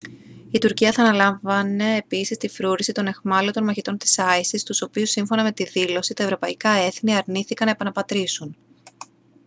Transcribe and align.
η 0.51 0.57
τουρκία 0.57 0.91
θα 0.91 1.03
αναλάμβανε 1.03 1.95
επίσης 1.95 2.37
την 2.37 2.49
φρούρηση 2.49 2.91
των 2.91 3.07
αιχμάλωτων 3.07 3.63
μαχητών 3.63 3.97
της 3.97 4.19
isis 4.19 4.59
τους 4.65 4.81
οποίους 4.81 5.09
σύμφωνα 5.09 5.43
με 5.43 5.51
τη 5.51 5.65
δήλωση 5.65 6.13
τα 6.13 6.23
ευρωπαϊκά 6.23 6.69
έθνη 6.69 7.15
αρνήθηκαν 7.15 7.65
να 7.67 7.73
επαναπατρίσουν 7.73 8.55